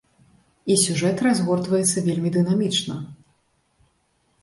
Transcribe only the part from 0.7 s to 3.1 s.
І сюжэт разгортваецца вельмі дынамічна.